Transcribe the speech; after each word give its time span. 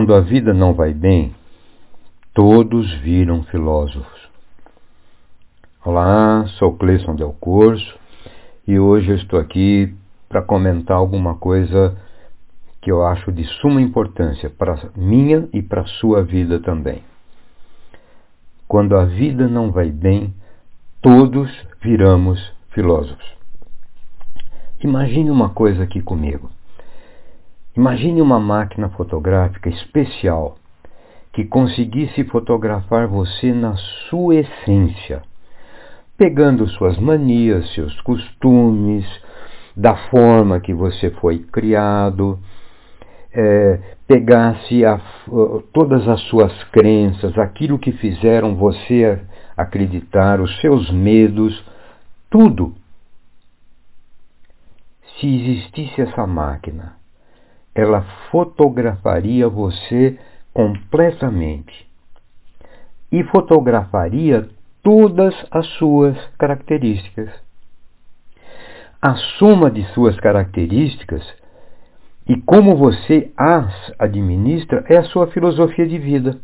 Quando 0.00 0.14
a 0.14 0.20
vida 0.20 0.54
não 0.54 0.72
vai 0.72 0.94
bem, 0.94 1.34
todos 2.32 2.90
viram 3.00 3.42
filósofos. 3.42 4.30
Olá, 5.84 6.46
sou 6.58 6.74
Cleison 6.78 7.14
Del 7.14 7.36
Corso 7.38 7.98
e 8.66 8.78
hoje 8.78 9.10
eu 9.10 9.16
estou 9.16 9.38
aqui 9.38 9.94
para 10.26 10.40
comentar 10.40 10.96
alguma 10.96 11.34
coisa 11.34 11.94
que 12.80 12.90
eu 12.90 13.04
acho 13.04 13.30
de 13.30 13.44
suma 13.60 13.82
importância 13.82 14.48
para 14.48 14.88
minha 14.96 15.46
e 15.52 15.60
para 15.60 15.84
sua 15.84 16.22
vida 16.22 16.58
também. 16.60 17.02
Quando 18.66 18.96
a 18.96 19.04
vida 19.04 19.48
não 19.48 19.70
vai 19.70 19.90
bem, 19.90 20.32
todos 21.02 21.50
viramos 21.82 22.40
filósofos. 22.70 23.36
Imagine 24.82 25.30
uma 25.30 25.50
coisa 25.50 25.82
aqui 25.82 26.00
comigo. 26.00 26.50
Imagine 27.76 28.20
uma 28.20 28.40
máquina 28.40 28.88
fotográfica 28.90 29.68
especial 29.68 30.56
que 31.32 31.44
conseguisse 31.44 32.24
fotografar 32.24 33.06
você 33.06 33.52
na 33.52 33.76
sua 34.08 34.36
essência, 34.36 35.22
pegando 36.18 36.66
suas 36.68 36.98
manias, 36.98 37.72
seus 37.72 38.00
costumes, 38.00 39.06
da 39.76 39.94
forma 40.08 40.58
que 40.58 40.74
você 40.74 41.10
foi 41.12 41.38
criado, 41.38 42.38
é, 43.32 43.78
pegasse 44.06 44.84
a, 44.84 45.00
todas 45.72 46.08
as 46.08 46.20
suas 46.22 46.52
crenças, 46.64 47.38
aquilo 47.38 47.78
que 47.78 47.92
fizeram 47.92 48.56
você 48.56 49.20
acreditar, 49.56 50.40
os 50.40 50.60
seus 50.60 50.90
medos, 50.90 51.64
tudo. 52.28 52.74
Se 55.20 55.26
existisse 55.26 56.00
essa 56.00 56.26
máquina, 56.26 56.99
ela 57.74 58.02
fotografaria 58.30 59.48
você 59.48 60.18
completamente 60.52 61.88
e 63.12 63.22
fotografaria 63.24 64.48
todas 64.82 65.34
as 65.50 65.66
suas 65.78 66.16
características. 66.38 67.30
A 69.00 69.14
soma 69.38 69.70
de 69.70 69.84
suas 69.92 70.18
características 70.20 71.22
e 72.28 72.36
como 72.42 72.76
você 72.76 73.32
as 73.36 73.92
administra 73.98 74.84
é 74.88 74.96
a 74.96 75.04
sua 75.04 75.26
filosofia 75.28 75.86
de 75.86 75.98
vida. 75.98 76.38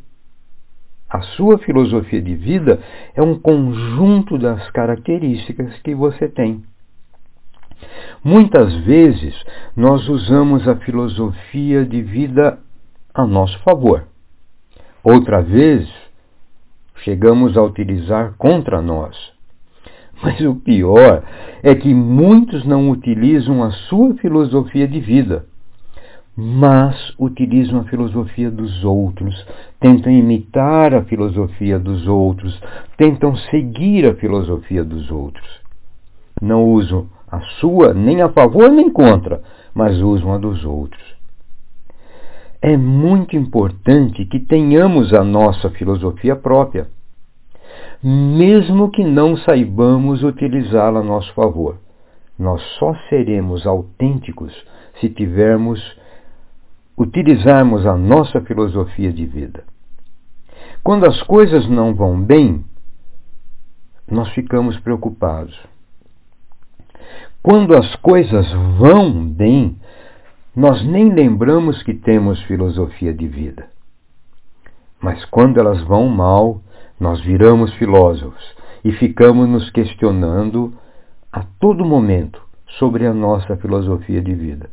A 1.09 1.23
sua 1.23 1.59
filosofia 1.59 2.21
de 2.21 2.35
vida 2.35 2.81
é 3.15 3.23
um 3.23 3.39
conjunto 3.39 4.37
das 4.37 4.69
características 4.71 5.79
que 5.83 5.95
você 5.95 6.29
tem. 6.29 6.65
Muitas 8.23 8.75
vezes 8.85 9.35
nós 9.77 10.09
usamos 10.09 10.67
a 10.67 10.77
filosofia 10.77 11.85
de 11.85 12.03
vida 12.03 12.59
a 13.15 13.27
nosso 13.27 13.59
favor. 13.61 14.05
Outra 15.03 15.41
vez, 15.41 15.89
chegamos 17.05 17.57
a 17.57 17.63
utilizar 17.63 18.35
contra 18.37 18.83
nós. 18.83 19.17
Mas 20.23 20.41
o 20.41 20.55
pior 20.57 21.23
é 21.63 21.75
que 21.75 21.93
muitos 21.93 22.65
não 22.65 22.91
utilizam 22.91 23.63
a 23.63 23.71
sua 23.71 24.15
filosofia 24.15 24.89
de 24.89 24.99
vida, 24.99 25.47
mas 26.35 27.15
utilizam 27.19 27.81
a 27.81 27.85
filosofia 27.85 28.51
dos 28.51 28.85
outros, 28.85 29.47
tentam 29.79 30.13
imitar 30.13 30.95
a 30.95 31.03
filosofia 31.05 31.79
dos 31.79 32.07
outros, 32.07 32.61
tentam 32.97 33.37
seguir 33.37 34.07
a 34.07 34.15
filosofia 34.15 34.83
dos 34.83 35.11
outros. 35.11 35.61
Não 36.41 36.65
usam 36.65 37.09
a 37.37 37.41
sua 37.61 37.95
nem 37.95 38.23
a 38.23 38.29
favor 38.29 38.71
nem 38.71 38.91
contra, 38.91 39.43
mas 39.75 40.01
usam 40.01 40.33
a 40.33 40.39
dos 40.39 40.65
outros. 40.65 41.03
É 42.61 42.77
muito 42.77 43.37
importante 43.37 44.25
que 44.25 44.41
tenhamos 44.41 45.13
a 45.13 45.23
nossa 45.23 45.71
filosofia 45.71 46.35
própria, 46.35 46.89
mesmo 48.03 48.91
que 48.91 49.05
não 49.05 49.37
saibamos 49.37 50.23
utilizá-la 50.23 51.01
a 51.01 51.05
nosso 51.05 51.33
favor. 51.35 51.79
Nós 52.39 52.63
só 52.79 52.95
seremos 53.09 53.67
autênticos 53.67 54.53
se 55.01 55.09
tivermos 55.09 55.81
utilizarmos 56.97 57.87
a 57.87 57.97
nossa 57.97 58.41
filosofia 58.41 59.13
de 59.13 59.27
vida. 59.27 59.65
Quando 60.83 61.07
as 61.07 61.23
coisas 61.23 61.69
não 61.69 61.95
vão 61.95 62.21
bem, 62.21 62.65
nós 64.11 64.29
ficamos 64.31 64.79
preocupados. 64.81 65.59
Quando 67.47 67.77
as 67.77 67.95
coisas 67.95 68.45
vão 68.77 69.25
bem, 69.25 69.77
nós 70.53 70.85
nem 70.85 71.15
lembramos 71.15 71.81
que 71.85 71.95
temos 71.95 72.43
filosofia 72.43 73.15
de 73.15 73.29
vida. 73.29 73.69
Mas 75.01 75.25
quando 75.27 75.61
elas 75.61 75.81
vão 75.85 76.09
mal, 76.09 76.61
nós 76.99 77.21
viramos 77.21 77.73
filósofos 77.75 78.43
e 78.85 78.91
ficamos 78.91 79.49
nos 79.49 79.71
questionando 79.71 80.77
a 81.31 81.45
todo 81.61 81.85
momento 81.85 82.43
sobre 82.81 83.07
a 83.07 83.15
nossa 83.15 83.57
filosofia 83.59 84.21
de 84.21 84.35
vida. 84.35 84.69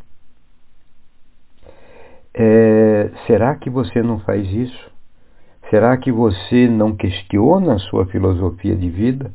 É, 2.34 3.12
será 3.28 3.54
que 3.54 3.70
você 3.70 4.02
não 4.02 4.18
faz 4.22 4.52
isso? 4.52 4.92
Será 5.70 5.96
que 5.96 6.12
você 6.12 6.68
não 6.68 6.96
questiona 6.96 7.76
a 7.76 7.80
sua 7.80 8.08
filosofia 8.08 8.76
de 8.76 8.90
vida? 8.90 9.32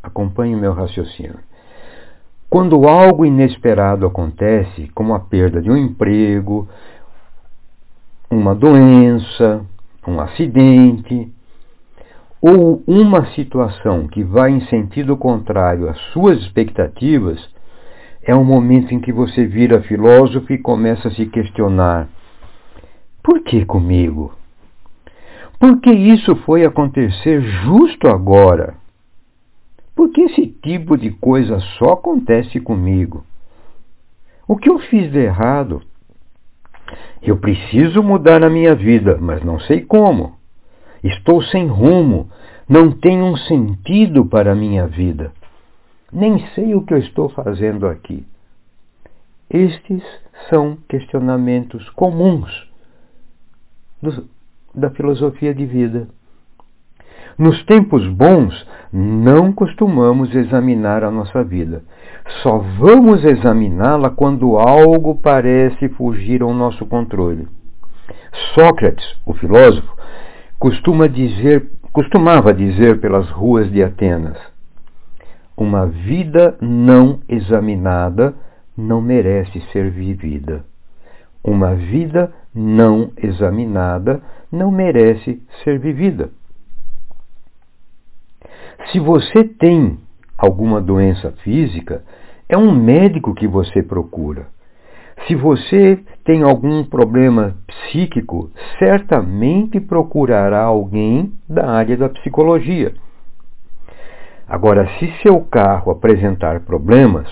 Acompanhe 0.00 0.54
meu 0.54 0.72
raciocínio. 0.72 1.40
Quando 2.48 2.88
algo 2.88 3.26
inesperado 3.26 4.06
acontece, 4.06 4.88
como 4.94 5.14
a 5.14 5.20
perda 5.20 5.60
de 5.60 5.70
um 5.70 5.76
emprego, 5.76 6.68
uma 8.30 8.54
doença, 8.54 9.64
um 10.06 10.20
acidente, 10.20 11.28
ou 12.40 12.82
uma 12.86 13.26
situação 13.32 14.06
que 14.06 14.22
vai 14.22 14.52
em 14.52 14.60
sentido 14.66 15.16
contrário 15.16 15.88
às 15.88 15.98
suas 16.12 16.38
expectativas, 16.38 17.38
é 18.22 18.34
um 18.34 18.44
momento 18.44 18.94
em 18.94 19.00
que 19.00 19.12
você 19.12 19.44
vira 19.46 19.82
filósofo 19.82 20.52
e 20.52 20.58
começa 20.58 21.08
a 21.08 21.10
se 21.12 21.26
questionar: 21.26 22.08
por 23.22 23.40
que 23.40 23.64
comigo? 23.64 24.32
Por 25.58 25.80
que 25.80 25.90
isso 25.90 26.36
foi 26.36 26.64
acontecer 26.64 27.40
justo 27.40 28.08
agora? 28.08 28.74
Por 29.96 30.10
que 30.10 30.20
esse 30.20 30.46
tipo 30.46 30.96
de 30.98 31.10
coisa 31.10 31.58
só 31.78 31.94
acontece 31.94 32.60
comigo? 32.60 33.24
O 34.46 34.54
que 34.56 34.68
eu 34.68 34.78
fiz 34.78 35.10
de 35.10 35.18
errado? 35.18 35.82
Eu 37.22 37.38
preciso 37.38 38.02
mudar 38.02 38.44
a 38.44 38.50
minha 38.50 38.74
vida, 38.74 39.16
mas 39.18 39.42
não 39.42 39.58
sei 39.58 39.80
como. 39.80 40.36
Estou 41.02 41.42
sem 41.42 41.66
rumo, 41.66 42.30
não 42.68 42.92
tenho 42.92 43.24
um 43.24 43.36
sentido 43.38 44.26
para 44.26 44.52
a 44.52 44.54
minha 44.54 44.86
vida. 44.86 45.32
Nem 46.12 46.46
sei 46.54 46.74
o 46.74 46.82
que 46.82 46.92
eu 46.92 46.98
estou 46.98 47.30
fazendo 47.30 47.88
aqui. 47.88 48.24
Estes 49.48 50.02
são 50.50 50.76
questionamentos 50.88 51.88
comuns 51.90 52.68
do, 54.02 54.28
da 54.74 54.90
filosofia 54.90 55.54
de 55.54 55.64
vida. 55.64 56.08
Nos 57.38 57.62
tempos 57.64 58.06
bons, 58.08 58.66
não 58.90 59.52
costumamos 59.52 60.34
examinar 60.34 61.04
a 61.04 61.10
nossa 61.10 61.44
vida. 61.44 61.82
Só 62.42 62.58
vamos 62.78 63.24
examiná-la 63.24 64.08
quando 64.08 64.58
algo 64.58 65.16
parece 65.16 65.88
fugir 65.90 66.40
ao 66.40 66.54
nosso 66.54 66.86
controle. 66.86 67.46
Sócrates, 68.54 69.04
o 69.26 69.34
filósofo, 69.34 69.94
costuma 70.58 71.06
dizer, 71.06 71.70
costumava 71.92 72.54
dizer 72.54 73.00
pelas 73.00 73.28
ruas 73.30 73.70
de 73.70 73.82
Atenas: 73.82 74.38
uma 75.56 75.86
vida 75.86 76.56
não 76.60 77.20
examinada 77.28 78.34
não 78.76 79.00
merece 79.00 79.60
ser 79.72 79.90
vivida. 79.90 80.64
Uma 81.44 81.74
vida 81.74 82.32
não 82.54 83.10
examinada 83.16 84.22
não 84.50 84.70
merece 84.70 85.42
ser 85.62 85.78
vivida. 85.78 86.30
Se 88.90 89.00
você 89.00 89.44
tem 89.44 89.98
alguma 90.38 90.80
doença 90.80 91.32
física, 91.42 92.04
é 92.48 92.56
um 92.56 92.72
médico 92.72 93.34
que 93.34 93.46
você 93.46 93.82
procura. 93.82 94.46
Se 95.26 95.34
você 95.34 95.98
tem 96.24 96.42
algum 96.42 96.84
problema 96.84 97.56
psíquico, 97.66 98.50
certamente 98.78 99.80
procurará 99.80 100.62
alguém 100.62 101.32
da 101.48 101.68
área 101.68 101.96
da 101.96 102.08
psicologia. 102.08 102.94
Agora, 104.46 104.86
se 104.98 105.12
seu 105.22 105.40
carro 105.40 105.90
apresentar 105.90 106.60
problemas, 106.60 107.28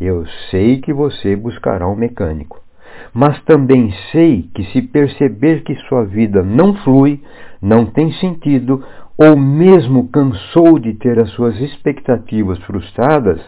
eu 0.00 0.26
sei 0.50 0.80
que 0.80 0.92
você 0.92 1.36
buscará 1.36 1.86
um 1.86 1.94
mecânico. 1.94 2.65
Mas 3.12 3.42
também 3.44 3.92
sei 4.12 4.48
que 4.54 4.64
se 4.72 4.82
perceber 4.82 5.62
que 5.62 5.74
sua 5.88 6.04
vida 6.04 6.42
não 6.42 6.74
flui, 6.76 7.22
não 7.60 7.86
tem 7.86 8.12
sentido, 8.14 8.84
ou 9.16 9.36
mesmo 9.36 10.08
cansou 10.08 10.78
de 10.78 10.92
ter 10.94 11.18
as 11.18 11.30
suas 11.30 11.58
expectativas 11.60 12.58
frustradas, 12.64 13.40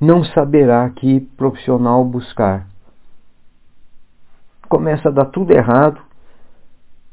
não 0.00 0.22
saberá 0.24 0.88
que 0.90 1.20
profissional 1.36 2.04
buscar. 2.04 2.66
começa 4.68 5.08
a 5.08 5.12
dar 5.12 5.26
tudo 5.26 5.52
errado, 5.52 6.00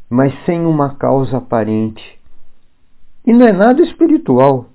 mas 0.10 0.34
sem 0.46 0.66
uma 0.66 0.96
causa 0.96 1.38
aparente. 1.38 2.04
E 3.26 3.32
não 3.32 3.48
é 3.48 3.54
nada 3.54 3.82
espiritual, 3.82 4.66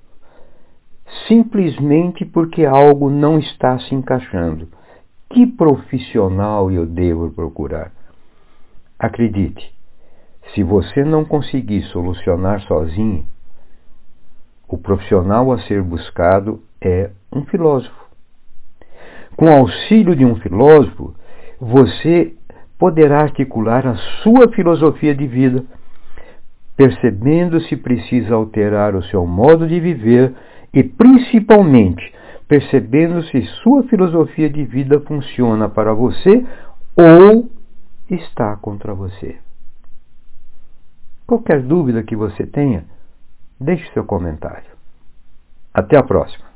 simplesmente 1.26 2.24
porque 2.24 2.64
algo 2.64 3.10
não 3.10 3.38
está 3.38 3.78
se 3.80 3.94
encaixando. 3.94 4.68
Que 5.30 5.46
profissional 5.46 6.70
eu 6.70 6.86
devo 6.86 7.30
procurar? 7.30 7.92
Acredite, 8.98 9.74
se 10.54 10.62
você 10.62 11.04
não 11.04 11.22
conseguir 11.22 11.82
solucionar 11.82 12.62
sozinho, 12.62 13.26
o 14.66 14.78
profissional 14.78 15.52
a 15.52 15.58
ser 15.60 15.82
buscado 15.82 16.62
é 16.80 17.10
um 17.30 17.44
filósofo. 17.44 18.08
Com 19.36 19.46
o 19.46 19.52
auxílio 19.52 20.16
de 20.16 20.24
um 20.24 20.36
filósofo, 20.36 21.14
você 21.60 22.34
poderá 22.78 23.20
articular 23.20 23.86
a 23.86 23.96
sua 24.22 24.48
filosofia 24.48 25.14
de 25.14 25.26
vida, 25.26 25.62
percebendo 26.74 27.60
se 27.60 27.76
precisa 27.76 28.34
alterar 28.34 28.94
o 28.94 29.02
seu 29.02 29.26
modo 29.26 29.66
de 29.66 29.78
viver 29.78 30.34
e, 30.72 30.82
principalmente, 30.82 32.14
percebendo 32.48 33.22
se 33.24 33.42
sua 33.62 33.82
filosofia 33.84 34.48
de 34.48 34.64
vida 34.64 34.98
funciona 35.00 35.68
para 35.68 35.92
você 35.92 36.44
ou 36.96 37.50
está 38.10 38.56
contra 38.56 38.94
você. 38.94 39.38
Qualquer 41.26 41.62
dúvida 41.62 42.02
que 42.02 42.16
você 42.16 42.46
tenha, 42.46 42.86
deixe 43.60 43.92
seu 43.92 44.04
comentário. 44.04 44.70
Até 45.74 45.98
a 45.98 46.02
próxima. 46.02 46.47